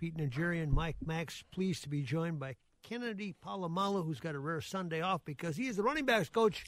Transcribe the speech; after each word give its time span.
Pete 0.00 0.16
Najarian, 0.16 0.70
Mike 0.70 0.96
Max, 1.04 1.42
pleased 1.50 1.82
to 1.82 1.88
be 1.88 2.02
joined 2.02 2.38
by 2.38 2.54
Kennedy 2.82 3.34
Polamalu, 3.44 4.04
who's 4.04 4.20
got 4.20 4.34
a 4.36 4.38
rare 4.38 4.60
Sunday 4.60 5.00
off 5.00 5.22
because 5.24 5.56
he 5.56 5.66
is 5.66 5.76
the 5.76 5.82
running 5.82 6.04
backs 6.04 6.28
coach 6.28 6.64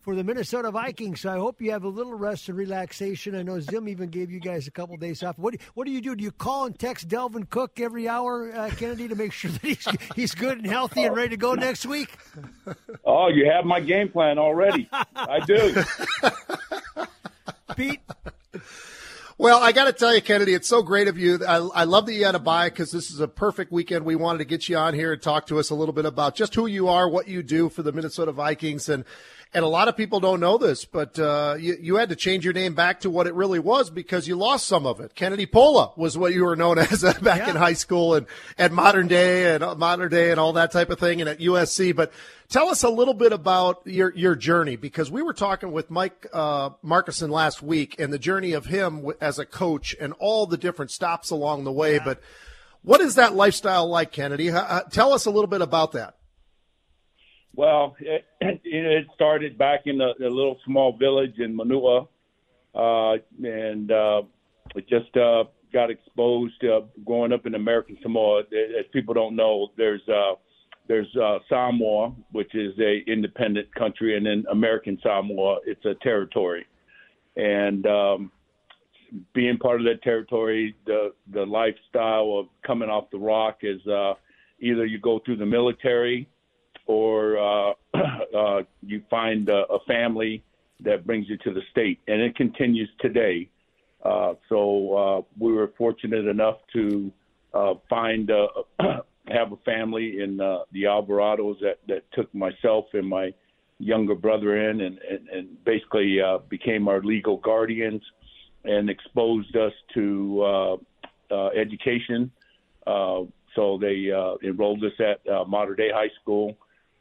for 0.00 0.14
the 0.14 0.22
Minnesota 0.22 0.70
Vikings. 0.70 1.22
So 1.22 1.30
I 1.30 1.36
hope 1.36 1.62
you 1.62 1.70
have 1.70 1.84
a 1.84 1.88
little 1.88 2.12
rest 2.14 2.48
and 2.48 2.58
relaxation. 2.58 3.34
I 3.34 3.42
know 3.42 3.58
Zim 3.60 3.88
even 3.88 4.10
gave 4.10 4.30
you 4.30 4.38
guys 4.38 4.66
a 4.66 4.70
couple 4.70 4.96
days 4.98 5.22
off. 5.22 5.38
What 5.38 5.54
do, 5.54 5.64
what 5.74 5.86
do 5.86 5.92
you 5.92 6.02
do? 6.02 6.14
Do 6.14 6.22
you 6.22 6.30
call 6.30 6.66
and 6.66 6.78
text 6.78 7.08
Dalvin 7.08 7.48
Cook 7.48 7.80
every 7.80 8.06
hour, 8.06 8.54
uh, 8.54 8.70
Kennedy, 8.76 9.08
to 9.08 9.14
make 9.14 9.32
sure 9.32 9.50
that 9.50 9.62
he's 9.62 9.86
he's 10.14 10.34
good 10.34 10.58
and 10.58 10.66
healthy 10.66 11.04
and 11.04 11.16
ready 11.16 11.30
to 11.30 11.36
go 11.38 11.54
next 11.54 11.86
week? 11.86 12.16
Oh, 13.04 13.28
you 13.28 13.50
have 13.50 13.64
my 13.64 13.80
game 13.80 14.10
plan 14.10 14.38
already. 14.38 14.88
I 14.92 15.40
do. 15.46 15.82
Pete. 17.76 18.00
Well, 19.40 19.62
I 19.62 19.70
got 19.70 19.84
to 19.84 19.92
tell 19.92 20.12
you, 20.12 20.20
Kennedy, 20.20 20.52
it's 20.52 20.66
so 20.66 20.82
great 20.82 21.06
of 21.06 21.16
you. 21.16 21.38
I, 21.46 21.58
I 21.58 21.84
love 21.84 22.06
that 22.06 22.14
you 22.14 22.24
had 22.24 22.34
a 22.34 22.40
bye 22.40 22.70
because 22.70 22.90
this 22.90 23.08
is 23.08 23.20
a 23.20 23.28
perfect 23.28 23.70
weekend. 23.70 24.04
We 24.04 24.16
wanted 24.16 24.38
to 24.38 24.44
get 24.44 24.68
you 24.68 24.76
on 24.76 24.94
here 24.94 25.12
and 25.12 25.22
talk 25.22 25.46
to 25.46 25.60
us 25.60 25.70
a 25.70 25.76
little 25.76 25.92
bit 25.92 26.06
about 26.06 26.34
just 26.34 26.56
who 26.56 26.66
you 26.66 26.88
are, 26.88 27.08
what 27.08 27.28
you 27.28 27.44
do 27.44 27.68
for 27.68 27.84
the 27.84 27.92
Minnesota 27.92 28.32
Vikings, 28.32 28.88
and 28.88 29.04
and 29.54 29.64
a 29.64 29.68
lot 29.68 29.88
of 29.88 29.96
people 29.96 30.20
don't 30.20 30.40
know 30.40 30.58
this, 30.58 30.84
but 30.84 31.18
uh, 31.18 31.56
you, 31.58 31.76
you 31.80 31.96
had 31.96 32.10
to 32.10 32.16
change 32.16 32.44
your 32.44 32.52
name 32.52 32.74
back 32.74 33.00
to 33.00 33.10
what 33.10 33.26
it 33.26 33.34
really 33.34 33.58
was 33.58 33.88
because 33.90 34.28
you 34.28 34.36
lost 34.36 34.66
some 34.66 34.84
of 34.86 35.00
it. 35.00 35.14
Kennedy 35.14 35.46
Pola 35.46 35.92
was 35.96 36.18
what 36.18 36.34
you 36.34 36.44
were 36.44 36.54
known 36.56 36.78
as 36.78 37.02
uh, 37.02 37.14
back 37.22 37.38
Yeah. 37.38 37.50
in 37.50 37.56
high 37.56 37.72
school 37.72 38.14
and 38.14 38.26
at 38.58 38.72
Mater 38.72 39.02
Dei 39.04 39.54
and 39.54 39.64
uh, 39.64 39.74
Mater 39.74 40.08
Dei 40.08 40.30
and 40.30 40.38
all 40.38 40.52
that 40.52 40.70
type 40.70 40.90
of 40.90 40.98
thing, 40.98 41.20
and 41.20 41.30
at 41.30 41.38
USC. 41.40 41.96
But 41.96 42.12
tell 42.50 42.68
us 42.68 42.82
a 42.82 42.90
little 42.90 43.14
bit 43.14 43.32
about 43.32 43.80
your 43.86 44.12
your 44.14 44.34
journey 44.34 44.76
because 44.76 45.10
we 45.10 45.22
were 45.22 45.32
talking 45.34 45.72
with 45.72 45.90
Mike 45.90 46.26
uh, 46.32 46.70
Markison 46.84 47.30
last 47.30 47.62
week 47.62 47.98
and 47.98 48.12
the 48.12 48.18
journey 48.18 48.52
of 48.52 48.66
him 48.66 49.10
as 49.20 49.38
a 49.38 49.46
coach 49.46 49.96
and 49.98 50.12
all 50.18 50.46
the 50.46 50.58
different 50.58 50.90
stops 50.90 51.30
along 51.30 51.64
the 51.64 51.72
way. 51.72 51.98
But 51.98 52.20
what 52.82 53.00
is 53.00 53.14
that 53.14 53.34
lifestyle 53.34 53.88
like, 53.88 54.12
Kennedy? 54.12 54.50
Uh, 54.50 54.82
tell 54.90 55.12
us 55.12 55.24
a 55.24 55.30
little 55.30 55.48
bit 55.48 55.62
about 55.62 55.92
that. 55.92 56.14
Well, 57.54 57.96
it, 58.00 58.24
it 58.64 59.06
started 59.14 59.58
back 59.58 59.82
in 59.86 60.00
a, 60.00 60.12
a 60.20 60.30
little 60.30 60.58
small 60.64 60.96
village 60.96 61.38
in 61.38 61.54
Manua, 61.54 62.06
uh, 62.74 63.14
and 63.42 63.90
uh, 63.90 64.22
it 64.74 64.88
just 64.88 65.16
uh, 65.16 65.44
got 65.72 65.90
exposed 65.90 66.62
uh, 66.64 66.80
growing 67.04 67.32
up 67.32 67.46
in 67.46 67.54
American 67.54 67.98
Samoa. 68.02 68.40
As 68.40 68.86
people 68.92 69.14
don't 69.14 69.36
know, 69.36 69.68
there's 69.76 70.06
uh, 70.08 70.34
there's 70.86 71.14
uh, 71.16 71.38
Samoa, 71.48 72.14
which 72.32 72.54
is 72.54 72.72
a 72.78 73.02
independent 73.10 73.74
country, 73.74 74.16
and 74.16 74.26
then 74.26 74.44
American 74.50 74.98
Samoa, 75.02 75.58
it's 75.66 75.84
a 75.84 75.94
territory. 76.02 76.66
And 77.36 77.86
um, 77.86 78.32
being 79.34 79.58
part 79.58 79.80
of 79.80 79.86
that 79.86 80.02
territory, 80.02 80.74
the 80.86 81.12
the 81.32 81.44
lifestyle 81.44 82.38
of 82.38 82.46
coming 82.66 82.88
off 82.88 83.10
the 83.10 83.18
rock 83.18 83.58
is 83.62 83.84
uh, 83.86 84.14
either 84.60 84.86
you 84.86 84.98
go 84.98 85.20
through 85.24 85.36
the 85.36 85.46
military 85.46 86.28
or 86.88 87.38
uh, 87.38 87.72
uh, 88.36 88.62
you 88.82 89.02
find 89.08 89.48
a, 89.48 89.64
a 89.70 89.78
family 89.86 90.42
that 90.80 91.06
brings 91.06 91.28
you 91.28 91.36
to 91.38 91.52
the 91.52 91.60
state, 91.70 92.00
and 92.08 92.20
it 92.20 92.34
continues 92.34 92.88
today. 93.00 93.48
Uh, 94.04 94.34
so 94.48 94.94
uh, 94.96 95.22
we 95.38 95.52
were 95.52 95.72
fortunate 95.78 96.26
enough 96.26 96.56
to 96.72 97.12
find 97.88 98.30
have 98.80 99.52
a 99.52 99.56
family 99.64 100.20
in 100.20 100.36
the 100.36 100.82
Alvarados 100.84 101.60
that, 101.60 101.78
that 101.86 102.10
took 102.12 102.32
myself 102.34 102.86
and 102.94 103.06
my 103.06 103.32
younger 103.78 104.14
brother 104.14 104.70
in, 104.70 104.80
and, 104.80 104.98
and, 104.98 105.28
and 105.28 105.64
basically 105.64 106.18
became 106.48 106.88
our 106.88 107.02
legal 107.02 107.36
guardians 107.36 108.02
and 108.64 108.88
exposed 108.88 109.54
us 109.56 109.72
to 109.94 110.78
education. 111.56 112.30
Uh, 112.86 113.22
so 113.54 113.78
they 113.78 114.10
uh, 114.10 114.34
enrolled 114.42 114.82
us 114.84 114.92
at 114.98 115.30
uh, 115.30 115.44
Mater 115.44 115.74
Dei 115.74 115.90
High 115.92 116.10
School 116.22 116.56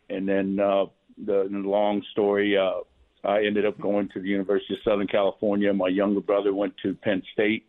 and 0.10 0.28
then 0.28 0.60
uh, 0.60 0.86
the, 1.18 1.48
the 1.50 1.58
long 1.58 2.02
story, 2.12 2.58
uh, 2.58 2.82
I 3.24 3.44
ended 3.46 3.66
up 3.66 3.80
going 3.80 4.10
to 4.10 4.22
the 4.22 4.28
University 4.28 4.74
of 4.76 4.80
Southern 4.84 5.08
California. 5.08 5.74
My 5.74 5.90
younger 5.90 6.22
brother 6.22 6.54
went 6.54 6.74
to 6.84 6.94
Penn 6.94 7.24
State. 7.34 7.66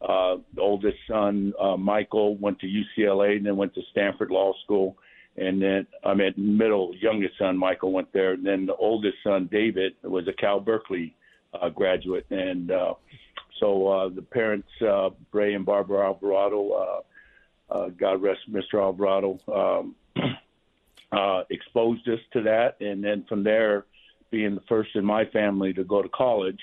Uh, 0.00 0.36
the 0.54 0.60
oldest 0.60 0.96
son, 1.08 1.52
uh, 1.60 1.76
Michael, 1.76 2.36
went 2.36 2.58
to 2.60 2.66
UCLA 2.66 3.36
and 3.36 3.46
then 3.46 3.56
went 3.56 3.74
to 3.74 3.82
Stanford 3.90 4.30
Law 4.30 4.52
School. 4.64 4.96
And 5.36 5.62
then 5.62 5.86
I'm 6.04 6.20
at 6.20 6.36
middle, 6.36 6.92
youngest 7.00 7.38
son, 7.38 7.56
Michael, 7.56 7.92
went 7.92 8.12
there. 8.12 8.32
And 8.32 8.44
then 8.44 8.66
the 8.66 8.74
oldest 8.74 9.18
son, 9.22 9.48
David, 9.50 9.94
was 10.02 10.26
a 10.26 10.32
Cal 10.32 10.60
Berkeley 10.60 11.14
uh, 11.60 11.68
graduate. 11.68 12.26
And 12.30 12.70
uh, 12.70 12.94
so 13.60 13.88
uh, 13.88 14.08
the 14.08 14.22
parents, 14.22 14.68
uh, 14.86 15.10
Bray 15.30 15.54
and 15.54 15.64
Barbara 15.64 16.06
Alvarado, 16.06 16.70
uh, 16.72 17.00
uh, 17.72 17.88
God 17.90 18.22
rest 18.22 18.40
Mr. 18.50 18.80
Alvarado, 18.80 19.38
um, 19.52 19.94
uh, 21.12 21.42
exposed 21.50 22.08
us 22.08 22.20
to 22.32 22.42
that, 22.42 22.80
and 22.80 23.02
then 23.02 23.24
from 23.28 23.42
there, 23.42 23.86
being 24.30 24.54
the 24.54 24.60
first 24.68 24.90
in 24.94 25.04
my 25.04 25.24
family 25.26 25.72
to 25.72 25.84
go 25.84 26.02
to 26.02 26.08
college, 26.10 26.60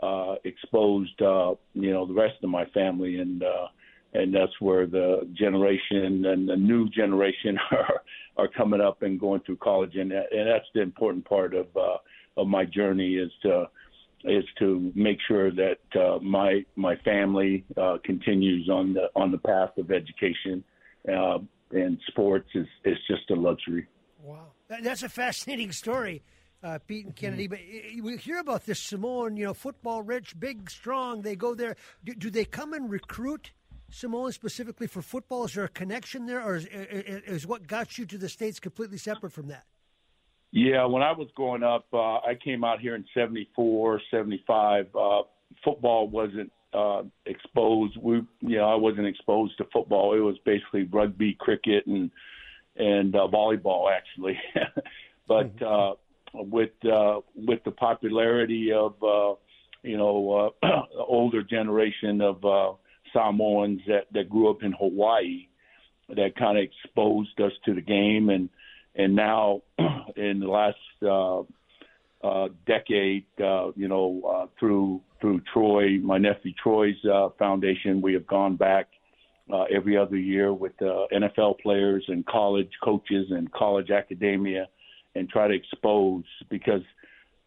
uh, 0.00 0.36
exposed 0.44 1.20
uh, 1.22 1.54
you 1.74 1.92
know 1.92 2.06
the 2.06 2.14
rest 2.14 2.36
of 2.42 2.50
my 2.50 2.64
family, 2.66 3.18
and 3.18 3.42
uh, 3.42 3.68
and 4.14 4.34
that's 4.34 4.58
where 4.60 4.86
the 4.86 5.28
generation 5.34 6.24
and 6.24 6.48
the 6.48 6.56
new 6.56 6.88
generation 6.88 7.58
are 7.70 8.02
are 8.36 8.48
coming 8.48 8.80
up 8.80 9.02
and 9.02 9.20
going 9.20 9.40
through 9.40 9.56
college, 9.56 9.96
and 9.96 10.12
and 10.12 10.48
that's 10.48 10.66
the 10.74 10.80
important 10.80 11.24
part 11.24 11.54
of 11.54 11.66
uh, 11.76 11.96
of 12.36 12.48
my 12.48 12.64
journey 12.64 13.14
is 13.14 13.30
to 13.42 13.68
is 14.24 14.44
to 14.58 14.90
make 14.94 15.18
sure 15.28 15.50
that 15.50 15.78
uh, 15.98 16.18
my 16.20 16.64
my 16.76 16.96
family 16.96 17.64
uh, 17.76 17.98
continues 18.04 18.68
on 18.68 18.94
the 18.94 19.08
on 19.14 19.30
the 19.30 19.38
path 19.38 19.76
of 19.78 19.90
education. 19.90 20.64
Uh, 21.06 21.38
and 21.74 21.98
sports 22.06 22.48
is, 22.54 22.66
is 22.84 22.96
just 23.08 23.30
a 23.30 23.34
luxury. 23.34 23.86
Wow, 24.22 24.52
that's 24.68 25.02
a 25.02 25.08
fascinating 25.08 25.72
story, 25.72 26.22
uh, 26.62 26.78
Pete 26.86 27.04
and 27.04 27.16
Kennedy. 27.16 27.46
But 27.46 27.58
uh, 27.58 28.02
we 28.02 28.16
hear 28.16 28.38
about 28.38 28.64
this 28.64 28.80
Samoan, 28.80 29.36
you 29.36 29.44
know, 29.44 29.54
football 29.54 30.02
rich, 30.02 30.38
big, 30.38 30.70
strong. 30.70 31.22
They 31.22 31.36
go 31.36 31.54
there. 31.54 31.76
Do, 32.04 32.14
do 32.14 32.30
they 32.30 32.44
come 32.44 32.72
and 32.72 32.90
recruit 32.90 33.52
Samoans 33.90 34.34
specifically 34.34 34.86
for 34.86 35.02
football? 35.02 35.44
Is 35.44 35.54
there 35.54 35.64
a 35.64 35.68
connection 35.68 36.26
there, 36.26 36.42
or 36.42 36.56
is, 36.56 36.66
is 36.66 37.46
what 37.46 37.66
got 37.66 37.98
you 37.98 38.06
to 38.06 38.18
the 38.18 38.28
states 38.28 38.58
completely 38.60 38.98
separate 38.98 39.32
from 39.32 39.48
that? 39.48 39.64
Yeah, 40.52 40.86
when 40.86 41.02
I 41.02 41.12
was 41.12 41.28
growing 41.34 41.64
up, 41.64 41.86
uh, 41.92 41.98
I 41.98 42.38
came 42.42 42.62
out 42.62 42.80
here 42.80 42.94
in 42.94 43.04
'74, 43.12 44.00
'75. 44.10 44.86
Uh, 44.94 45.22
football 45.64 46.08
wasn't 46.08 46.52
uh, 46.74 47.02
exposed. 47.26 47.96
We, 48.00 48.22
you 48.40 48.58
know, 48.58 48.64
I 48.64 48.74
wasn't 48.74 49.06
exposed 49.06 49.56
to 49.58 49.66
football. 49.72 50.14
It 50.14 50.20
was 50.20 50.36
basically 50.44 50.84
rugby, 50.84 51.36
cricket, 51.38 51.86
and 51.86 52.10
and 52.76 53.14
uh, 53.14 53.28
volleyball 53.32 53.90
actually. 53.90 54.38
but 55.28 55.62
uh, 55.62 55.94
with 56.34 56.72
uh, 56.84 57.20
with 57.34 57.62
the 57.64 57.70
popularity 57.70 58.72
of 58.72 58.94
uh, 59.02 59.34
you 59.82 59.96
know 59.96 60.52
uh, 60.62 60.80
older 61.08 61.42
generation 61.42 62.20
of 62.20 62.44
uh, 62.44 62.72
Samoans 63.12 63.80
that 63.86 64.06
that 64.12 64.28
grew 64.28 64.50
up 64.50 64.62
in 64.62 64.72
Hawaii, 64.72 65.46
that 66.08 66.36
kind 66.36 66.58
of 66.58 66.64
exposed 66.64 67.40
us 67.40 67.52
to 67.64 67.74
the 67.74 67.80
game, 67.80 68.28
and 68.30 68.48
and 68.96 69.14
now 69.14 69.62
in 70.16 70.40
the 70.40 70.48
last 70.48 70.76
uh, 71.02 71.42
uh, 72.24 72.48
decade, 72.66 73.26
uh, 73.42 73.70
you 73.76 73.88
know, 73.88 74.22
uh, 74.26 74.46
through 74.58 75.00
through 75.20 75.40
Troy, 75.52 75.98
my 76.02 76.18
nephew 76.18 76.52
Troy's 76.62 77.02
uh, 77.04 77.28
foundation, 77.38 78.00
we 78.00 78.12
have 78.14 78.26
gone 78.26 78.56
back 78.56 78.88
uh, 79.52 79.64
every 79.74 79.96
other 79.96 80.16
year 80.16 80.52
with 80.52 80.72
uh, 80.82 81.06
NFL 81.12 81.60
players 81.60 82.04
and 82.08 82.24
college 82.26 82.70
coaches 82.82 83.26
and 83.30 83.50
college 83.52 83.90
academia, 83.90 84.66
and 85.14 85.28
try 85.28 85.48
to 85.48 85.54
expose 85.54 86.24
because 86.50 86.82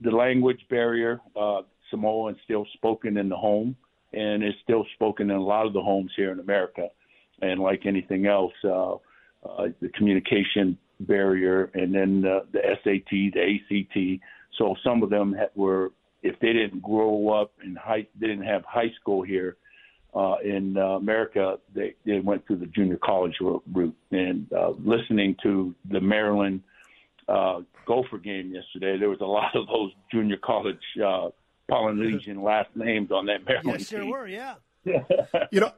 the 0.02 0.12
language 0.12 0.60
barrier, 0.70 1.20
uh, 1.36 1.62
Samoan 1.90 2.36
is 2.36 2.40
still 2.44 2.66
spoken 2.74 3.18
in 3.18 3.30
the 3.30 3.36
home, 3.36 3.76
and 4.14 4.44
is 4.44 4.54
still 4.64 4.86
spoken 4.94 5.32
in 5.32 5.38
a 5.38 5.44
lot 5.44 5.66
of 5.66 5.74
the 5.74 5.82
homes 5.82 6.12
here 6.16 6.32
in 6.32 6.40
America. 6.40 6.88
And 7.42 7.60
like 7.60 7.86
anything 7.86 8.26
else, 8.26 8.54
uh, 8.64 8.94
uh, 8.94 9.68
the 9.82 9.90
communication 9.96 10.78
barrier, 11.02 11.70
and 11.74 11.94
then 11.94 12.26
uh, 12.26 12.40
the 12.52 12.60
SAT, 12.84 13.10
the 13.10 13.42
ACT. 13.42 14.22
So 14.58 14.76
some 14.84 15.04
of 15.04 15.10
them 15.10 15.34
ha- 15.38 15.50
were, 15.56 15.92
if 16.24 16.40
they 16.40 16.54
didn't 16.54 16.82
grow 16.82 17.30
up 17.30 17.52
in 17.64 17.76
high, 17.76 18.08
they 18.20 18.28
didn't 18.28 18.46
have 18.46 18.64
high 18.66 18.92
school 19.00 19.22
here 19.24 19.58
uh, 20.16 20.36
in 20.44 20.78
uh, 20.78 20.82
America, 20.98 21.60
they, 21.76 21.94
they 22.06 22.20
went 22.20 22.46
through 22.48 22.58
the 22.58 22.66
junior 22.68 22.98
college 23.04 23.36
route. 23.40 23.96
And 24.12 24.52
uh, 24.52 24.70
listening 24.84 25.36
to 25.44 25.76
the 25.92 26.02
Maryland 26.02 26.62
uh, 27.28 27.62
Gopher 27.86 28.18
game 28.18 28.52
yesterday, 28.54 28.98
there 28.98 29.10
was 29.10 29.22
a 29.22 29.26
lot 29.40 29.56
of 29.56 29.68
those 29.68 29.92
junior 30.12 30.38
college 30.38 30.82
uh, 31.06 31.30
Polynesian 31.70 32.42
last 32.42 32.70
names 32.76 33.12
on 33.12 33.26
that 33.28 33.46
Maryland 33.46 33.80
Yes, 33.80 33.90
there 33.90 34.02
team. 34.02 34.10
were. 34.10 34.28
Yeah. 34.28 34.56
You 35.52 35.60
know, 35.60 35.72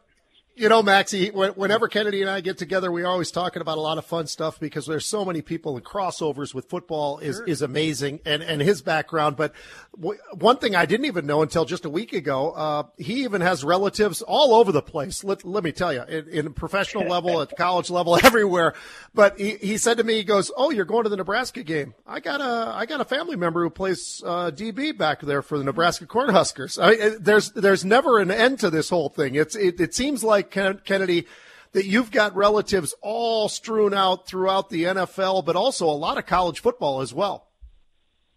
you 0.60 0.68
know, 0.68 0.84
Maxie, 0.84 1.30
whenever 1.30 1.88
Kennedy 1.88 2.22
and 2.22 2.30
I 2.30 2.42
get 2.42 2.58
together, 2.58 2.92
we're 2.92 3.08
always 3.08 3.32
talking 3.32 3.62
about 3.62 3.78
a 3.78 3.82
lot 3.82 3.98
of 3.98 4.06
fun 4.06 4.28
stuff 4.28 4.60
because 4.60 4.86
there's 4.86 5.06
so 5.06 5.24
many 5.24 5.42
people 5.42 5.78
and 5.78 5.86
crossovers 5.86 6.54
with 6.54 6.70
football 6.70 7.18
is, 7.20 7.42
is 7.48 7.62
amazing 7.62 8.20
and, 8.26 8.44
and 8.44 8.62
his 8.62 8.82
background. 8.82 9.38
But 9.38 9.54
w- 9.96 10.20
one 10.34 10.58
thing 10.58 10.76
I 10.76 10.86
didn't 10.86 11.06
even 11.06 11.26
know 11.26 11.42
until 11.42 11.64
just 11.64 11.86
a 11.86 11.90
week 11.90 12.12
ago, 12.12 12.52
uh, 12.52 12.84
he 12.98 13.24
even 13.24 13.40
has 13.40 13.64
relatives 13.64 14.22
all 14.22 14.54
over 14.54 14.74
the 14.74 14.82
place. 14.82 15.24
Let, 15.24 15.46
let 15.46 15.64
me 15.64 15.72
tell 15.72 15.94
you, 15.94 16.04
in, 16.04 16.28
in 16.28 16.54
professional 16.54 17.08
level, 17.08 17.42
at 17.42 17.56
college 17.58 17.90
level, 17.90 18.18
everywhere. 18.24 18.74
But 19.14 19.40
he, 19.40 19.56
he 19.56 19.78
said 19.78 19.98
to 19.98 20.04
me, 20.04 20.16
he 20.16 20.24
goes, 20.26 20.52
"Oh, 20.58 20.72
you're 20.72 20.84
going 20.84 21.04
to 21.04 21.10
the 21.10 21.18
Nebraska 21.18 21.64
game? 21.64 21.94
I 22.06 22.20
got 22.20 22.42
a 22.42 22.74
I 22.76 22.86
got 22.86 23.00
a 23.00 23.06
family 23.06 23.38
member 23.38 23.64
who 23.64 23.70
plays 23.70 24.22
uh, 24.26 24.52
DB 24.52 24.98
back 24.98 25.22
there 25.22 25.42
for 25.42 25.58
the 25.58 25.64
Nebraska 25.64 26.06
Cornhuskers. 26.06 26.82
I 26.82 26.96
mean, 26.96 27.18
there's 27.22 27.52
there's 27.52 27.86
never 27.86 28.20
an 28.20 28.30
end 28.30 28.60
to 28.60 28.70
this 28.70 28.90
whole 28.90 29.08
thing. 29.08 29.36
It's 29.36 29.56
it, 29.56 29.80
it 29.80 29.96
seems 29.96 30.22
like 30.22 30.49
Ken- 30.52 30.82
Kennedy 30.84 31.28
that 31.72 31.86
you've 31.86 32.12
got 32.12 32.36
relatives 32.36 32.94
all 33.02 33.48
strewn 33.48 33.94
out 33.94 34.28
throughout 34.28 34.70
the 34.70 34.86
NFL, 34.86 35.46
but 35.46 35.56
also 35.56 35.86
a 35.86 35.92
lot 35.92 36.18
of 36.18 36.26
college 36.26 36.60
football 36.60 37.02
as 37.02 37.14
well. 37.14 37.48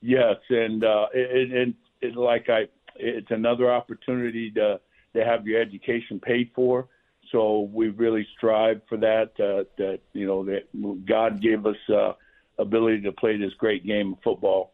Yes, 0.00 0.36
and 0.50 0.84
uh, 0.84 1.06
it, 1.14 1.52
it, 1.52 1.74
it 2.00 2.16
like 2.16 2.48
I, 2.48 2.68
it's 2.96 3.30
another 3.30 3.72
opportunity 3.72 4.50
to 4.52 4.80
to 5.14 5.24
have 5.24 5.46
your 5.46 5.60
education 5.60 6.18
paid 6.20 6.50
for. 6.54 6.88
So 7.30 7.68
we 7.72 7.88
really 7.88 8.26
strive 8.36 8.82
for 8.88 8.98
that. 8.98 9.30
Uh, 9.38 9.64
that 9.78 10.00
you 10.12 10.26
know 10.26 10.44
that 10.44 11.06
God 11.06 11.40
gave 11.40 11.64
us 11.66 11.76
uh, 11.88 12.12
ability 12.58 13.02
to 13.02 13.12
play 13.12 13.36
this 13.36 13.54
great 13.58 13.86
game 13.86 14.14
of 14.14 14.18
football, 14.22 14.72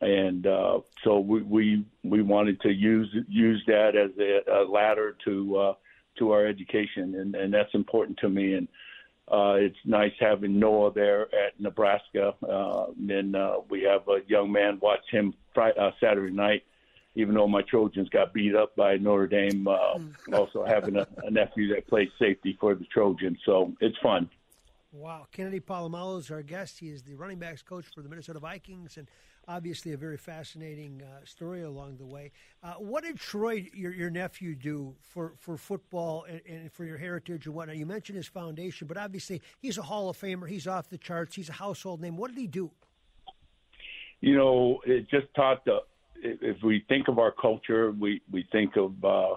and 0.00 0.46
uh, 0.46 0.80
so 1.04 1.20
we, 1.20 1.42
we 1.42 1.84
we 2.04 2.22
wanted 2.22 2.60
to 2.60 2.70
use 2.70 3.08
use 3.28 3.62
that 3.66 3.96
as 3.96 4.10
a, 4.18 4.60
a 4.60 4.70
ladder 4.70 5.16
to 5.24 5.56
uh, 5.56 5.74
to 6.18 6.32
our 6.32 6.46
education, 6.46 7.14
and, 7.16 7.34
and 7.34 7.52
that's 7.52 7.74
important 7.74 8.18
to 8.18 8.28
me. 8.28 8.54
And 8.54 8.68
uh, 9.28 9.54
it's 9.58 9.76
nice 9.84 10.12
having 10.20 10.58
Noah 10.58 10.92
there 10.92 11.22
at 11.34 11.58
Nebraska. 11.58 12.34
Uh, 12.48 12.86
and 13.08 13.34
uh, 13.34 13.60
we 13.68 13.82
have 13.82 14.08
a 14.08 14.20
young 14.28 14.52
man 14.52 14.78
watch 14.80 15.00
him 15.10 15.34
Friday, 15.54 15.78
uh, 15.78 15.90
Saturday 16.00 16.32
night, 16.32 16.62
even 17.14 17.34
though 17.34 17.48
my 17.48 17.62
Trojans 17.62 18.08
got 18.10 18.32
beat 18.32 18.54
up 18.54 18.76
by 18.76 18.96
Notre 18.96 19.26
Dame. 19.26 19.66
Uh, 19.66 19.98
also 20.32 20.64
having 20.64 20.96
a, 20.96 21.06
a 21.24 21.30
nephew 21.30 21.74
that 21.74 21.86
plays 21.88 22.08
safety 22.18 22.56
for 22.60 22.74
the 22.74 22.84
Trojans, 22.84 23.38
so 23.44 23.72
it's 23.80 23.96
fun. 24.02 24.30
Wow. 24.92 25.26
Kennedy 25.30 25.60
Polamalu 25.60 26.20
is 26.20 26.30
our 26.30 26.42
guest. 26.42 26.78
He 26.78 26.88
is 26.88 27.02
the 27.02 27.14
running 27.14 27.38
backs 27.38 27.62
coach 27.62 27.84
for 27.94 28.02
the 28.02 28.08
Minnesota 28.08 28.38
Vikings, 28.38 28.96
and 28.96 29.08
obviously 29.48 29.92
a 29.92 29.96
very 29.96 30.16
fascinating 30.16 31.02
uh, 31.02 31.24
story 31.24 31.62
along 31.62 31.96
the 31.98 32.06
way. 32.06 32.32
Uh, 32.62 32.74
what 32.74 33.04
did 33.04 33.16
Troy, 33.16 33.68
your, 33.74 33.92
your 33.92 34.10
nephew, 34.10 34.54
do 34.54 34.94
for, 35.00 35.34
for 35.38 35.56
football 35.56 36.24
and, 36.28 36.40
and 36.48 36.72
for 36.72 36.84
your 36.84 36.98
heritage 36.98 37.46
and 37.46 37.54
whatnot? 37.54 37.76
You 37.76 37.86
mentioned 37.86 38.16
his 38.16 38.26
foundation, 38.26 38.86
but 38.86 38.96
obviously 38.96 39.42
he's 39.58 39.78
a 39.78 39.82
Hall 39.82 40.08
of 40.08 40.16
Famer. 40.16 40.48
He's 40.48 40.66
off 40.66 40.88
the 40.88 40.98
charts. 40.98 41.36
He's 41.36 41.48
a 41.48 41.54
household 41.54 42.00
name. 42.00 42.16
What 42.16 42.28
did 42.28 42.38
he 42.38 42.46
do? 42.46 42.70
you 44.20 44.36
know, 44.36 44.80
it 44.84 45.08
just 45.08 45.26
taught 45.34 45.64
the. 45.64 45.78
If 46.22 46.62
we 46.62 46.84
think 46.88 47.08
of 47.08 47.18
our 47.18 47.30
culture, 47.30 47.92
we 47.92 48.22
we 48.32 48.46
think 48.50 48.76
of 48.76 48.92
uh, 49.04 49.36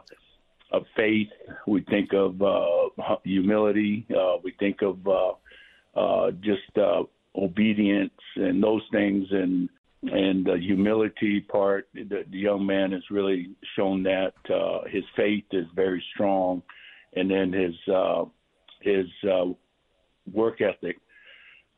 of 0.71 0.83
faith, 0.95 1.27
we 1.67 1.81
think 1.81 2.13
of 2.13 2.41
uh, 2.41 3.15
humility, 3.23 4.07
uh, 4.15 4.37
we 4.43 4.53
think 4.59 4.81
of 4.81 5.05
uh, 5.07 5.31
uh, 5.95 6.31
just 6.31 6.77
uh, 6.77 7.03
obedience 7.35 8.13
and 8.35 8.63
those 8.63 8.81
things, 8.91 9.27
and 9.31 9.69
and 10.03 10.45
the 10.45 10.57
humility 10.57 11.41
part. 11.41 11.89
The, 11.93 12.25
the 12.29 12.37
young 12.37 12.65
man 12.65 12.91
has 12.91 13.03
really 13.11 13.51
shown 13.75 14.03
that 14.03 14.33
uh, 14.53 14.87
his 14.89 15.03
faith 15.15 15.45
is 15.51 15.65
very 15.75 16.03
strong, 16.13 16.61
and 17.15 17.29
then 17.29 17.51
his 17.51 17.75
uh, 17.93 18.25
his 18.81 19.05
uh, 19.29 19.45
work 20.31 20.61
ethic. 20.61 20.97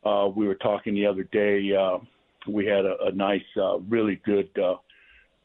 Uh, 0.04 0.30
we 0.36 0.48
were 0.48 0.56
talking 0.56 0.94
the 0.94 1.06
other 1.06 1.24
day. 1.24 1.72
Uh, 1.76 1.98
we 2.48 2.66
had 2.66 2.86
a, 2.86 2.96
a 3.06 3.12
nice, 3.12 3.42
uh, 3.60 3.80
really 3.82 4.20
good 4.26 4.50
uh, 4.58 4.76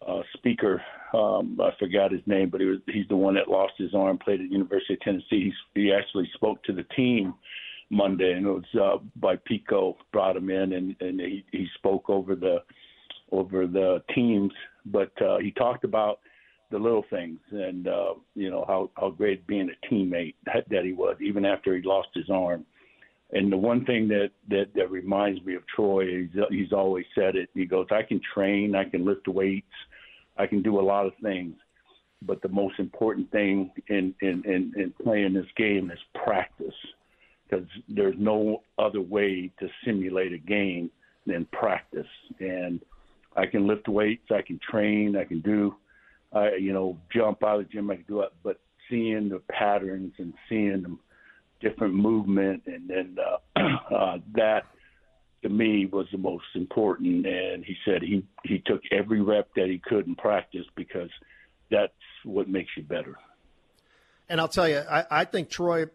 uh, 0.06 0.22
speaker. 0.34 0.82
Um, 1.14 1.58
I 1.62 1.70
forgot 1.78 2.10
his 2.10 2.22
name, 2.26 2.50
but 2.50 2.60
he 2.60 2.66
was, 2.66 2.78
he's 2.86 3.08
the 3.08 3.16
one 3.16 3.34
that 3.34 3.48
lost 3.48 3.74
his 3.78 3.94
arm, 3.94 4.18
played 4.18 4.40
at 4.40 4.48
the 4.48 4.52
University 4.52 4.94
of 4.94 5.00
Tennessee. 5.00 5.52
He, 5.74 5.82
he 5.82 5.92
actually 5.92 6.30
spoke 6.34 6.62
to 6.64 6.72
the 6.72 6.84
team 6.94 7.34
Monday, 7.90 8.32
and 8.32 8.46
it 8.46 8.50
was 8.50 8.64
uh, 8.80 8.98
by 9.16 9.36
Pico 9.36 9.96
brought 10.12 10.36
him 10.36 10.50
in, 10.50 10.72
and, 10.72 10.96
and 11.00 11.20
he, 11.20 11.44
he 11.52 11.66
spoke 11.74 12.10
over 12.10 12.34
the 12.34 12.58
over 13.30 13.66
the 13.66 14.02
teams. 14.14 14.52
But 14.86 15.10
uh, 15.22 15.38
he 15.38 15.52
talked 15.52 15.84
about 15.84 16.20
the 16.70 16.78
little 16.78 17.04
things, 17.10 17.38
and 17.50 17.86
uh, 17.86 18.14
you 18.34 18.50
know 18.50 18.64
how 18.66 18.90
how 18.96 19.10
great 19.10 19.46
being 19.46 19.70
a 19.70 19.86
teammate 19.94 20.34
that, 20.46 20.68
that 20.70 20.84
he 20.84 20.92
was, 20.92 21.16
even 21.20 21.44
after 21.44 21.76
he 21.76 21.82
lost 21.82 22.08
his 22.14 22.30
arm. 22.30 22.64
And 23.32 23.52
the 23.52 23.56
one 23.56 23.84
thing 23.84 24.08
that 24.08 24.30
that, 24.48 24.66
that 24.74 24.90
reminds 24.90 25.44
me 25.44 25.54
of 25.54 25.62
Troy, 25.74 26.22
he's, 26.22 26.42
he's 26.50 26.72
always 26.72 27.06
said 27.14 27.36
it. 27.36 27.50
He 27.54 27.66
goes, 27.66 27.86
"I 27.90 28.02
can 28.02 28.20
train, 28.34 28.74
I 28.74 28.84
can 28.84 29.04
lift 29.04 29.28
weights, 29.28 29.66
I 30.36 30.46
can 30.46 30.62
do 30.62 30.80
a 30.80 30.82
lot 30.82 31.06
of 31.06 31.12
things, 31.22 31.54
but 32.22 32.42
the 32.42 32.48
most 32.48 32.78
important 32.78 33.30
thing 33.30 33.70
in 33.88 34.14
in 34.20 34.42
in, 34.44 34.72
in 34.76 34.92
playing 35.02 35.34
this 35.34 35.46
game 35.56 35.90
is 35.90 35.98
practice, 36.24 36.74
because 37.48 37.66
there's 37.88 38.16
no 38.18 38.62
other 38.78 39.00
way 39.00 39.50
to 39.60 39.68
simulate 39.84 40.32
a 40.32 40.38
game 40.38 40.90
than 41.26 41.46
practice. 41.52 42.06
And 42.40 42.80
I 43.36 43.46
can 43.46 43.66
lift 43.66 43.88
weights, 43.88 44.30
I 44.30 44.42
can 44.42 44.58
train, 44.68 45.16
I 45.16 45.24
can 45.24 45.40
do, 45.40 45.74
I 46.32 46.54
you 46.54 46.72
know, 46.72 46.98
jump 47.14 47.44
out 47.44 47.60
of 47.60 47.66
the 47.66 47.72
gym, 47.72 47.90
I 47.90 47.96
can 47.96 48.04
do 48.08 48.20
it, 48.22 48.32
but 48.42 48.60
seeing 48.90 49.28
the 49.28 49.40
patterns 49.50 50.12
and 50.18 50.32
seeing 50.48 50.82
them 50.82 51.00
different 51.60 51.94
movement 51.94 52.62
and 52.66 52.88
then 52.88 53.16
uh, 53.56 53.60
uh, 53.94 54.18
that 54.34 54.64
to 55.42 55.48
me 55.48 55.86
was 55.86 56.06
the 56.12 56.18
most 56.18 56.44
important 56.54 57.26
and 57.26 57.64
he 57.64 57.74
said 57.84 58.02
he 58.02 58.24
he 58.44 58.62
took 58.66 58.80
every 58.92 59.22
rep 59.22 59.48
that 59.56 59.66
he 59.66 59.78
could 59.78 60.06
in 60.06 60.14
practice 60.16 60.66
because 60.76 61.08
that's 61.70 61.92
what 62.24 62.48
makes 62.48 62.70
you 62.76 62.82
better 62.82 63.16
And 64.28 64.40
I'll 64.40 64.48
tell 64.48 64.68
you, 64.68 64.78
I, 64.78 65.04
I 65.08 65.24
think 65.24 65.50
Troy 65.50 65.86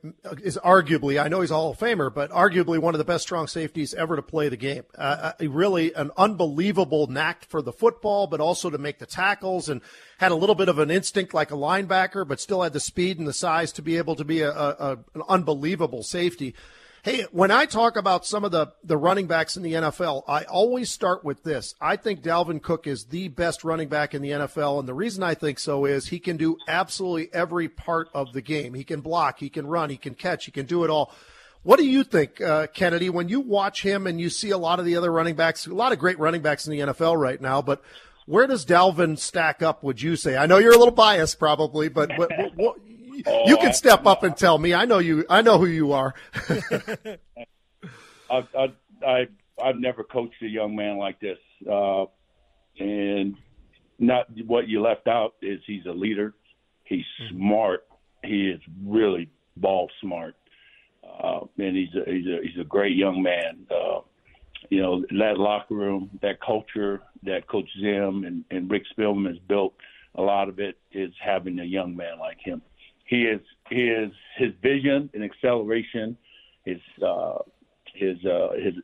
is 0.42 0.58
arguably, 0.64 1.22
I 1.22 1.28
know 1.28 1.42
he's 1.42 1.52
a 1.52 1.56
Hall 1.56 1.72
of 1.72 1.78
Famer, 1.78 2.14
but 2.14 2.32
arguably 2.32 2.80
one 2.80 2.94
of 2.94 2.98
the 3.00 3.04
best 3.04 3.24
strong 3.24 3.48
safeties 3.48 3.94
ever 3.94 4.16
to 4.16 4.22
play 4.22 4.48
the 4.48 4.56
game. 4.56 4.84
Uh, 4.98 5.34
uh, 5.38 5.50
really 5.50 5.94
an 5.96 6.12
unbelievable 6.16 7.08
knack 7.08 7.44
for 7.44 7.62
the 7.62 7.74
football, 7.74 8.28
but 8.28 8.40
also 8.40 8.70
to 8.70 8.78
make 8.78 9.00
the 9.00 9.06
tackles 9.06 9.68
and 9.68 9.82
had 10.18 10.32
a 10.32 10.36
little 10.36 10.56
bit 10.56 10.70
of 10.70 10.80
an 10.80 10.90
instinct 10.90 11.34
like 11.34 11.52
a 11.52 11.56
linebacker, 11.56 12.26
but 12.26 12.40
still 12.40 12.62
had 12.62 12.72
the 12.72 12.80
speed 12.80 13.20
and 13.20 13.28
the 13.28 13.34
size 13.34 13.74
to 13.74 13.82
be 13.82 13.98
able 13.98 14.16
to 14.16 14.24
be 14.24 14.40
a, 14.40 14.52
a, 14.52 14.70
a 14.80 14.92
an 15.14 15.24
unbelievable 15.28 16.02
safety. 16.02 16.56
Hey, 17.04 17.26
when 17.32 17.50
I 17.50 17.66
talk 17.66 17.98
about 17.98 18.28
some 18.28 18.46
of 18.46 18.52
the, 18.52 18.74
the 18.84 18.96
running 18.96 19.26
backs 19.26 19.58
in 19.58 19.64
the 19.64 19.74
NFL, 19.74 20.22
I 20.28 20.44
always 20.44 20.92
start 20.92 21.24
with 21.24 21.42
this. 21.42 21.74
I 21.82 21.96
think 21.96 22.22
Dalvin 22.22 22.62
Cook 22.62 22.86
is 22.86 23.06
the 23.06 23.28
best 23.28 23.64
running 23.64 23.88
back 23.88 24.14
in 24.14 24.22
the 24.22 24.30
NFL. 24.30 24.80
And 24.80 24.88
the 24.88 24.94
reason 24.94 25.24
I 25.24 25.34
think 25.34 25.58
so 25.58 25.86
is 25.86 26.10
he 26.10 26.20
can 26.20 26.38
do 26.38 26.58
absolutely 26.68 27.34
every 27.34 27.68
part 27.70 28.10
of 28.14 28.34
the 28.34 28.42
game. 28.42 28.76
He 28.76 28.84
can 28.84 29.02
block, 29.02 29.40
he 29.40 29.50
can 29.50 29.66
run, 29.66 29.90
he 29.90 29.98
can 29.98 30.14
catch, 30.14 30.46
he 30.46 30.52
can 30.52 30.68
do 30.68 30.84
it 30.84 30.92
all. 30.92 31.12
What 31.64 31.80
do 31.80 31.88
you 31.88 32.04
think, 32.04 32.40
uh, 32.40 32.68
Kennedy, 32.68 33.10
when 33.10 33.30
you 33.30 33.40
watch 33.40 33.82
him 33.82 34.06
and 34.06 34.22
you 34.22 34.30
see 34.30 34.52
a 34.52 34.58
lot 34.60 34.78
of 34.78 34.86
the 34.86 34.96
other 34.96 35.12
running 35.12 35.36
backs, 35.36 35.66
a 35.66 35.74
lot 35.74 35.94
of 35.94 35.98
great 35.98 36.20
running 36.20 36.44
backs 36.44 36.68
in 36.68 36.72
the 36.72 36.94
NFL 36.94 37.20
right 37.20 37.42
now, 37.42 37.64
but 37.64 37.82
where 38.28 38.46
does 38.46 38.64
Dalvin 38.64 39.18
stack 39.18 39.64
up, 39.64 39.84
would 39.84 40.04
you 40.04 40.16
say? 40.16 40.38
I 40.38 40.46
know 40.46 40.60
you're 40.60 40.74
a 40.74 40.78
little 40.78 40.94
biased 40.94 41.40
probably, 41.40 41.90
but 41.90 42.12
what, 42.16 42.32
what, 42.56 42.78
you 43.16 43.58
can 43.58 43.74
step 43.74 44.06
up 44.06 44.24
and 44.24 44.36
tell 44.36 44.58
me. 44.58 44.74
I 44.74 44.86
know 44.86 45.00
you. 45.00 45.26
I 45.30 45.42
know 45.42 45.58
who 45.58 45.68
you 45.68 45.94
are. 45.94 46.14
I, 48.30 48.48
I, 48.58 48.74
I, 49.06 49.28
I've 49.62 49.78
never 49.78 50.04
coached 50.04 50.42
a 50.42 50.48
young 50.48 50.76
man 50.76 50.98
like 50.98 51.20
this, 51.20 51.38
uh, 51.70 52.06
and 52.80 53.36
not 54.00 54.28
what 54.46 54.68
you 54.68 54.82
left 54.82 55.08
out 55.08 55.36
is 55.42 55.60
he's 55.68 55.86
a 55.86 55.92
leader. 55.92 56.34
He's 56.84 57.06
smart. 57.30 57.86
He 58.24 58.50
is 58.50 58.62
really 58.86 59.30
ball 59.58 59.90
smart, 60.02 60.36
uh, 61.04 61.42
and 61.58 61.76
he's 61.76 61.94
a, 61.96 62.10
he's 62.10 62.28
a 62.28 62.40
he's 62.44 62.60
a 62.60 62.66
great 62.66 62.96
young 62.96 63.22
man. 63.22 63.68
Uh, 63.70 64.02
you 64.70 64.82
know 64.82 65.02
that 65.02 65.38
locker 65.38 65.76
room, 65.76 66.10
that 66.22 66.40
culture 66.42 67.02
that 67.24 67.48
Coach 67.48 67.70
Zim 67.80 68.24
and, 68.24 68.44
and 68.52 68.70
Rick 68.70 68.84
Spielman 68.98 69.28
has 69.28 69.38
built. 69.48 69.74
A 70.16 70.22
lot 70.22 70.50
of 70.50 70.60
it 70.60 70.78
is 70.92 71.14
having 71.24 71.60
a 71.60 71.64
young 71.64 71.96
man 71.96 72.20
like 72.20 72.38
him. 72.40 72.62
He 73.12 73.24
is 73.24 73.42
he 73.70 73.90
is 73.90 74.12
his 74.38 74.54
vision 74.62 75.10
and 75.14 75.22
acceleration, 75.22 76.18
his 76.64 76.80
uh, 77.06 77.40
his 77.94 78.18
uh, 78.26 78.54
his 78.54 78.76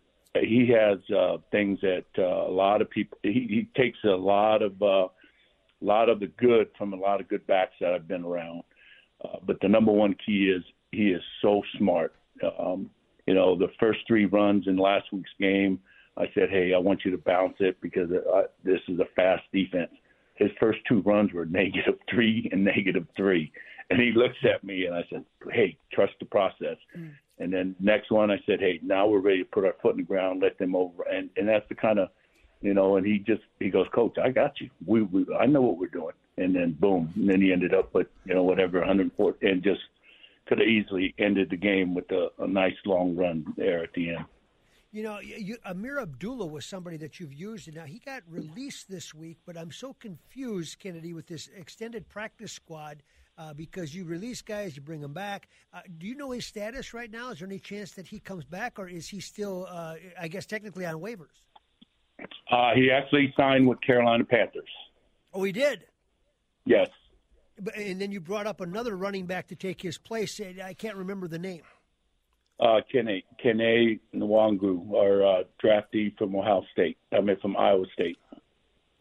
he 0.42 0.68
has 0.68 0.98
uh, 1.18 1.38
things 1.50 1.80
that 1.82 2.04
uh, 2.20 2.46
a 2.46 2.52
lot 2.52 2.82
of 2.82 2.90
people. 2.90 3.18
He, 3.24 3.48
he 3.50 3.70
takes 3.82 3.98
a 4.04 4.10
lot 4.10 4.62
of 4.62 4.82
uh, 4.82 5.08
lot 5.80 6.10
of 6.10 6.20
the 6.20 6.28
good 6.28 6.68
from 6.78 6.92
a 6.92 6.98
lot 6.98 7.22
of 7.22 7.30
good 7.30 7.48
backs 7.48 7.76
that 7.80 7.94
I've 7.94 8.10
been 8.10 8.26
around. 8.26 8.64
Uh, 9.24 9.38
but 9.46 9.62
the 9.62 9.70
number 9.70 9.94
one 9.94 10.14
key 10.26 10.54
is 10.54 10.62
he 10.92 11.12
is 11.12 11.24
so 11.42 11.62
smart. 11.78 12.14
Um, 12.60 12.90
you 13.28 13.34
know, 13.34 13.58
the 13.58 13.72
first 13.80 14.00
three 14.08 14.26
runs 14.26 14.68
in 14.68 14.76
last 14.76 15.06
week's 15.14 15.32
game, 15.40 15.80
I 16.18 16.26
said, 16.36 16.50
"Hey, 16.50 16.74
I 16.74 16.80
want 16.80 17.06
you 17.06 17.12
to 17.12 17.18
bounce 17.18 17.56
it 17.62 17.80
because 17.80 18.12
uh, 18.12 18.42
this 18.62 18.82
is 18.90 19.00
a 19.00 19.08
fast 19.16 19.44
defense." 19.54 19.92
His 20.38 20.52
first 20.60 20.80
two 20.88 21.02
runs 21.02 21.34
were 21.34 21.46
negative 21.46 21.96
three 22.10 22.50
and 22.52 22.64
negative 22.64 23.06
three, 23.16 23.52
and 23.90 24.00
he 24.00 24.12
looks 24.12 24.38
at 24.44 24.64
me 24.64 24.86
and 24.86 24.96
I 24.96 25.04
said, 25.10 25.24
"Hey, 25.52 25.78
trust 25.92 26.14
the 26.20 26.26
process." 26.26 26.78
Mm. 26.98 27.12
And 27.40 27.54
then 27.54 27.76
next 27.80 28.12
one, 28.12 28.32
I 28.32 28.40
said, 28.46 28.60
"Hey, 28.60 28.80
now 28.84 29.08
we're 29.08 29.20
ready 29.20 29.40
to 29.44 29.50
put 29.50 29.66
our 29.66 29.76
foot 29.82 29.92
in 29.92 29.98
the 29.98 30.04
ground, 30.04 30.42
let 30.42 30.58
them 30.58 30.76
over." 30.76 31.04
And 31.04 31.30
and 31.38 31.48
that's 31.48 31.68
the 31.70 31.76
kind 31.76 32.00
of, 32.00 32.10
you 32.62 32.74
know. 32.74 32.98
And 32.98 33.06
he 33.06 33.20
just 33.20 33.44
he 33.60 33.70
goes, 33.70 33.88
"Coach, 33.94 34.18
I 34.18 34.30
got 34.30 34.60
you. 34.60 34.70
We, 34.86 35.04
we 35.04 35.26
I 35.40 35.46
know 35.46 35.62
what 35.62 35.78
we're 35.78 35.88
doing." 35.88 36.16
And 36.38 36.56
then 36.56 36.78
boom, 36.80 37.12
and 37.16 37.30
then 37.30 37.42
he 37.42 37.52
ended 37.52 37.74
up 37.74 37.94
with 37.94 38.08
you 38.26 38.34
know 38.34 38.44
whatever 38.44 38.80
104 38.80 39.36
and 39.42 39.64
just 39.64 39.82
could 40.48 40.60
have 40.60 40.68
easily 40.68 41.14
ended 41.18 41.50
the 41.50 41.58
game 41.58 41.94
with 41.94 42.10
a, 42.12 42.30
a 42.40 42.48
nice 42.48 42.76
long 42.86 43.16
run 43.16 43.46
there 43.58 43.84
at 43.84 43.94
the 43.94 44.12
end. 44.12 44.26
You 44.98 45.04
know, 45.04 45.20
you, 45.20 45.58
Ameer 45.64 46.00
Abdullah 46.00 46.48
was 46.48 46.66
somebody 46.66 46.98
that 46.98 47.20
you've 47.20 47.32
used, 47.32 47.68
and 47.68 47.78
now 47.78 47.84
he 47.84 48.00
got 48.00 48.24
released 48.28 48.90
this 48.90 49.14
week. 49.14 49.38
But 49.46 49.56
I'm 49.56 49.72
so 49.72 49.94
confused, 49.94 50.80
Kennedy, 50.80 51.14
with 51.14 51.28
this 51.28 51.52
extended 51.56 52.10
practice 52.10 52.52
squad 52.52 53.04
uh, 53.38 53.54
because 53.54 53.94
you 53.94 54.06
release 54.06 54.42
guys, 54.42 54.76
you 54.76 54.82
bring 54.82 55.02
them 55.02 55.14
back. 55.14 55.50
Uh, 55.72 55.82
do 56.00 56.08
you 56.08 56.16
know 56.16 56.32
his 56.32 56.48
status 56.48 56.96
right 56.96 57.12
now? 57.12 57.30
Is 57.30 57.38
there 57.38 57.48
any 57.48 57.60
chance 57.60 57.92
that 57.92 58.08
he 58.08 58.20
comes 58.20 58.44
back, 58.44 58.80
or 58.80 58.90
is 58.90 59.08
he 59.08 59.20
still, 59.20 59.68
uh, 59.70 59.98
I 60.20 60.28
guess, 60.30 60.48
technically 60.48 60.88
on 60.88 60.96
waivers? 60.96 61.28
Uh, 62.50 62.72
he 62.74 62.90
actually 62.90 63.32
signed 63.38 63.68
with 63.68 63.80
Carolina 63.82 64.24
Panthers. 64.24 64.64
Oh, 65.32 65.44
he 65.44 65.52
did. 65.52 65.86
Yes. 66.66 66.88
And 67.76 68.02
then 68.02 68.12
you 68.12 68.20
brought 68.20 68.48
up 68.48 68.62
another 68.62 68.98
running 68.98 69.28
back 69.28 69.50
to 69.50 69.56
take 69.56 69.80
his 69.80 70.00
place. 70.00 70.42
I 70.42 70.74
can't 70.74 70.96
remember 70.96 71.28
the 71.28 71.38
name. 71.38 71.62
Uh, 72.60 72.82
Kene 72.92 73.24
Kene 73.44 74.00
Nwangwu, 74.16 74.94
our 74.94 75.24
uh, 75.24 75.44
draftee 75.64 76.18
from 76.18 76.36
Ohio 76.36 76.64
State. 76.72 76.98
I 77.14 77.22
mean, 77.22 77.38
from 77.40 77.56
Iowa 77.56 77.86
State. 77.94 78.18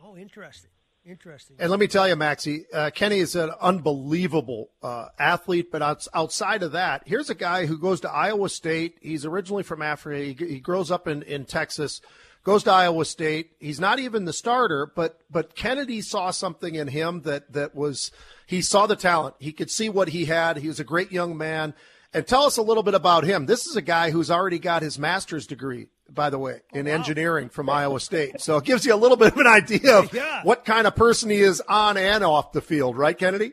Oh, 0.03 0.17
interesting. 0.17 0.71
Interesting. 1.07 1.57
And 1.61 1.71
let 1.71 1.79
me 1.79 1.87
tell 1.87 2.09
you, 2.09 2.17
Maxie, 2.17 2.65
uh, 2.75 2.91
Kenny 2.91 3.21
is 3.21 3.37
an 3.37 3.53
unbelievable 3.61 4.71
uh, 4.83 5.07
athlete. 5.19 5.71
But 5.71 5.81
outside 6.13 6.65
of 6.65 6.73
that, 6.73 7.05
here's 7.07 7.31
a 7.31 7.35
guy 7.35 7.67
who 7.67 7.79
goes 7.79 8.01
to 8.01 8.11
Iowa 8.11 8.49
State. 8.49 8.99
He's 9.01 9.25
originally 9.25 9.63
from 9.63 9.83
Africa. 9.83 10.19
He, 10.19 10.33
he 10.33 10.59
grows 10.59 10.91
up 10.91 11.07
in, 11.07 11.23
in 11.23 11.45
Texas 11.45 12.01
goes 12.47 12.63
to 12.63 12.71
Iowa 12.71 13.05
State. 13.05 13.57
He's 13.59 13.81
not 13.81 13.99
even 13.99 14.25
the 14.25 14.33
starter, 14.33 14.87
but 14.95 15.21
but 15.29 15.57
Kennedy 15.57 16.01
saw 16.01 16.31
something 16.31 16.77
in 16.77 16.87
him 16.87 17.23
that 17.23 17.53
that 17.53 17.75
was 17.75 18.13
he 18.47 18.63
saw 18.63 18.87
the 18.87 18.95
talent. 18.95 19.35
He 19.41 19.51
could 19.51 19.71
see 19.71 19.89
what 19.89 20.09
he 20.09 20.27
had. 20.27 20.57
He 20.57 20.69
was 20.69 20.79
a 20.79 20.85
great 20.85 21.11
young 21.11 21.37
man. 21.37 21.75
And 22.15 22.27
tell 22.27 22.45
us 22.45 22.57
a 22.57 22.63
little 22.63 22.83
bit 22.83 22.95
about 22.95 23.25
him. 23.25 23.47
This 23.47 23.67
is 23.67 23.77
a 23.77 23.83
guy 23.83 24.11
who's 24.11 24.31
already 24.31 24.59
got 24.59 24.83
his 24.83 24.99
master's 24.99 25.47
degree, 25.47 25.89
by 26.09 26.31
the 26.31 26.39
way, 26.39 26.61
in 26.73 26.87
oh, 26.87 26.91
wow. 26.91 26.97
engineering 26.97 27.49
from 27.49 27.69
Iowa 27.69 28.01
State. 28.01 28.41
So 28.41 28.57
it 28.57 28.65
gives 28.65 28.87
you 28.87 28.95
a 28.95 28.97
little 28.97 29.17
bit 29.17 29.33
of 29.33 29.39
an 29.39 29.47
idea 29.47 29.99
of 29.99 30.13
yeah. 30.13 30.43
what 30.43 30.65
kind 30.65 30.87
of 30.87 30.97
person 30.97 31.31
he 31.31 31.41
is 31.41 31.61
on 31.69 31.97
and 31.97 32.25
off 32.25 32.53
the 32.53 32.61
field, 32.61 32.97
right, 32.97 33.17
Kennedy? 33.17 33.53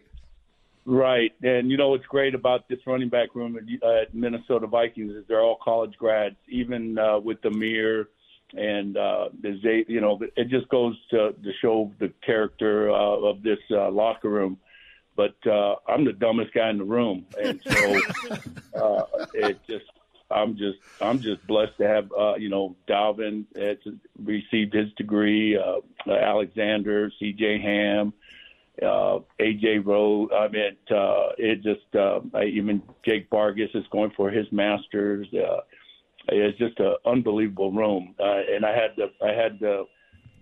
Right, 0.86 1.32
and 1.42 1.72
you 1.72 1.78
know 1.78 1.90
what's 1.90 2.06
great 2.08 2.36
about 2.36 2.68
this 2.68 2.80
running 2.86 3.08
back 3.08 3.36
room 3.36 3.58
at, 3.58 3.88
uh, 3.88 4.04
Minnesota 4.12 4.68
Vikings 4.68 5.14
is 5.14 5.24
they're 5.30 5.40
all 5.40 5.58
college 5.64 5.94
grads. 5.98 6.36
Even 6.50 6.98
uh, 6.98 7.20
with 7.20 7.42
Ameer 7.46 8.10
and 8.54 8.98
uh, 8.98 9.30
they, 9.42 9.86
you 9.88 10.02
know, 10.02 10.20
it 10.36 10.50
just 10.50 10.68
goes 10.70 10.96
to, 11.10 11.32
to 11.32 11.52
show 11.62 11.92
the 12.00 12.12
character 12.26 12.92
uh, 12.92 12.96
of 12.96 13.42
this 13.44 13.60
uh, 13.72 13.90
locker 13.90 14.30
room. 14.30 14.58
But 15.16 15.36
uh, 15.46 15.76
I'm 15.88 16.06
the 16.06 16.14
dumbest 16.14 16.54
guy 16.54 16.70
in 16.70 16.78
the 16.80 16.84
room, 16.84 17.26
and 17.42 17.62
so 17.64 18.00
uh, 18.76 19.26
it 19.34 19.60
just, 19.68 19.86
I'm 20.32 20.58
just, 20.58 20.80
I'm 21.00 21.20
just 21.20 21.46
blessed 21.46 21.78
to 21.78 21.88
have, 21.88 22.12
uh, 22.18 22.36
you 22.36 22.50
know, 22.50 22.76
Dalvin 22.88 23.46
has 23.56 23.78
received 24.18 24.74
his 24.74 24.92
degree, 24.94 25.56
uh, 25.58 25.82
Alexander, 26.12 27.12
C.J. 27.20 27.62
Ham, 27.62 28.14
uh, 28.82 29.20
AJ 29.40 29.86
Rose. 29.86 30.30
I 30.36 30.48
mean, 30.48 30.76
uh, 30.90 31.30
it 31.38 31.62
just 31.62 31.96
uh, 31.96 32.22
even 32.42 32.82
Jake 33.06 33.30
Bargas 33.30 33.76
is 33.76 33.86
going 33.92 34.12
for 34.12 34.32
his 34.32 34.52
masters. 34.52 35.28
Uh, 35.34 35.62
it's 36.30 36.58
just 36.58 36.80
an 36.80 36.96
unbelievable 37.06 37.72
room, 37.72 38.16
uh, 38.20 38.42
and 38.52 38.66
I 38.66 38.74
had 38.74 38.96
the 38.96 39.12
I 39.24 39.34
had 39.34 39.60
the 39.60 39.86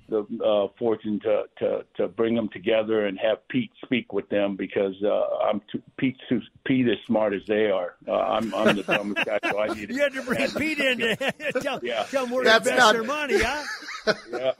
the 0.09 0.25
uh, 0.43 0.67
fortune 0.77 1.19
to, 1.21 1.43
to 1.59 1.85
to 1.95 2.07
bring 2.07 2.35
them 2.35 2.49
together 2.49 3.05
and 3.05 3.17
have 3.19 3.47
Pete 3.47 3.71
speak 3.83 4.13
with 4.13 4.27
them 4.29 4.55
because 4.55 4.95
uh, 5.03 5.45
I'm 5.45 5.61
too, 5.71 5.81
Pete's 5.97 6.19
too, 6.27 6.41
Pete 6.65 6.87
as 6.87 6.97
smart 7.07 7.33
as 7.33 7.41
they 7.47 7.71
are. 7.71 7.95
Uh, 8.07 8.13
I'm 8.13 8.53
I'm 8.53 8.75
the 8.75 8.83
dumbest 8.83 9.25
guy, 9.25 9.39
so 9.49 9.59
I 9.59 9.67
need. 9.73 9.89
You 9.89 9.99
had 9.99 10.13
to 10.13 10.21
bring 10.23 10.49
Pete 10.51 10.79
in 10.79 10.99
to 10.99 11.15
tell, 11.61 11.79
yeah. 11.83 12.03
tell 12.09 12.25
them 12.25 12.33
where 12.33 12.43
to 12.43 12.57
invest 12.57 12.77
not... 12.77 12.93
their 12.93 13.03
money, 13.03 13.39
huh? 13.41 13.63
yeah. 14.31 14.51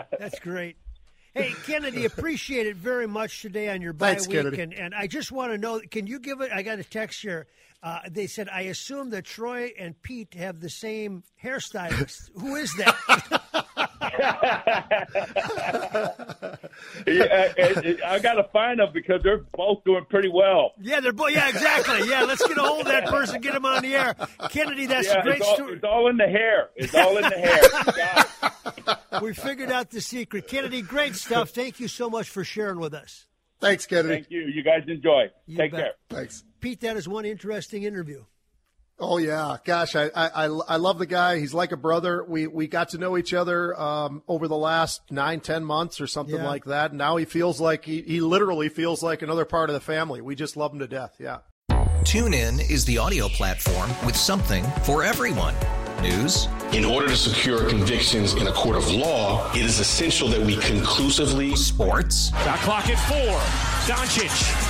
That's 0.18 0.38
great. 0.40 0.76
Hey, 1.34 1.54
Kennedy, 1.64 2.06
appreciate 2.06 2.66
it 2.66 2.76
very 2.76 3.06
much 3.06 3.42
today 3.42 3.68
on 3.68 3.80
your 3.80 3.92
bye 3.92 4.10
Thanks, 4.10 4.26
week. 4.26 4.36
Kennedy. 4.38 4.62
And, 4.62 4.74
and 4.74 4.94
I 4.94 5.06
just 5.06 5.30
want 5.30 5.52
to 5.52 5.58
know 5.58 5.80
can 5.90 6.06
you 6.06 6.18
give 6.18 6.40
it? 6.40 6.50
I 6.52 6.62
got 6.62 6.78
a 6.78 6.84
text 6.84 7.22
here. 7.22 7.46
Uh, 7.82 8.00
they 8.10 8.26
said, 8.26 8.48
I 8.50 8.62
assume 8.62 9.10
that 9.10 9.24
Troy 9.24 9.72
and 9.78 10.00
Pete 10.02 10.34
have 10.34 10.60
the 10.60 10.68
same 10.68 11.22
hairstylist. 11.42 12.30
Who 12.38 12.56
is 12.56 12.74
that? 12.74 13.59
Yeah, 17.06 17.52
I, 17.56 17.96
I 18.06 18.18
got 18.18 18.34
to 18.34 18.44
find 18.52 18.80
them 18.80 18.90
because 18.92 19.22
they're 19.22 19.44
both 19.56 19.84
doing 19.84 20.04
pretty 20.08 20.28
well. 20.28 20.72
Yeah, 20.80 21.00
they're 21.00 21.12
both. 21.12 21.32
Yeah, 21.32 21.48
exactly. 21.48 22.08
Yeah, 22.08 22.22
let's 22.22 22.46
get 22.46 22.58
a 22.58 22.62
hold 22.62 22.82
of 22.82 22.86
that 22.86 23.06
person, 23.06 23.40
get 23.40 23.54
him 23.54 23.64
on 23.64 23.82
the 23.82 23.94
air. 23.94 24.14
Kennedy, 24.50 24.86
that's 24.86 25.08
yeah, 25.08 25.20
a 25.20 25.22
great 25.22 25.38
it's 25.38 25.48
all, 25.48 25.54
story. 25.54 25.74
It's 25.74 25.84
all 25.84 26.08
in 26.08 26.16
the 26.16 26.28
hair. 26.28 26.70
It's 26.76 26.94
all 26.94 27.16
in 27.16 27.22
the 27.22 27.30
hair. 27.30 29.20
we 29.22 29.34
figured 29.34 29.70
out 29.70 29.90
the 29.90 30.00
secret. 30.00 30.48
Kennedy, 30.48 30.82
great 30.82 31.16
stuff. 31.16 31.50
Thank 31.50 31.80
you 31.80 31.88
so 31.88 32.10
much 32.10 32.28
for 32.28 32.44
sharing 32.44 32.78
with 32.78 32.94
us. 32.94 33.26
Thanks, 33.60 33.86
Kennedy. 33.86 34.14
Thank 34.14 34.30
you. 34.30 34.40
You 34.40 34.62
guys 34.62 34.84
enjoy. 34.88 35.26
You 35.46 35.56
Take 35.58 35.72
bet. 35.72 35.80
care. 35.80 35.92
Thanks. 36.08 36.44
Pete, 36.60 36.80
that 36.80 36.96
is 36.96 37.08
one 37.08 37.24
interesting 37.24 37.82
interview. 37.82 38.24
Oh 39.02 39.16
yeah, 39.16 39.56
gosh, 39.64 39.96
I, 39.96 40.10
I 40.14 40.44
I 40.44 40.76
love 40.76 40.98
the 40.98 41.06
guy. 41.06 41.38
He's 41.38 41.54
like 41.54 41.72
a 41.72 41.76
brother. 41.76 42.22
We 42.22 42.46
we 42.46 42.66
got 42.66 42.90
to 42.90 42.98
know 42.98 43.16
each 43.16 43.32
other 43.32 43.78
um, 43.80 44.22
over 44.28 44.46
the 44.46 44.56
last 44.56 45.00
nine 45.10 45.40
ten 45.40 45.64
months 45.64 46.00
or 46.02 46.06
something 46.06 46.36
Yeah. 46.36 46.46
like 46.46 46.64
that. 46.66 46.92
Now 46.92 47.16
he 47.16 47.24
feels 47.24 47.60
like 47.60 47.84
he, 47.84 48.02
he 48.02 48.20
literally 48.20 48.68
feels 48.68 49.02
like 49.02 49.22
another 49.22 49.44
part 49.46 49.70
of 49.70 49.74
the 49.74 49.80
family. 49.80 50.20
We 50.20 50.34
just 50.34 50.56
love 50.56 50.72
him 50.74 50.80
to 50.80 50.86
death. 50.86 51.16
Yeah. 51.18 51.38
TuneIn 52.04 52.70
is 52.70 52.84
the 52.84 52.98
audio 52.98 53.28
platform 53.28 53.90
with 54.04 54.16
something 54.16 54.64
for 54.84 55.02
everyone. 55.02 55.54
News, 56.02 56.48
In 56.72 56.86
order 56.86 57.08
to 57.08 57.16
secure 57.16 57.68
convictions 57.68 58.32
in 58.32 58.46
a 58.46 58.52
court 58.52 58.74
of 58.76 58.90
law, 58.90 59.50
it 59.52 59.60
is 59.62 59.78
essential 59.80 60.28
that 60.28 60.40
we 60.40 60.56
conclusively 60.56 61.54
sports, 61.56 62.30
Shot 62.42 62.58
clock 62.60 62.88
at 62.88 62.98
four. 63.06 63.36
Doncic. 63.94 64.69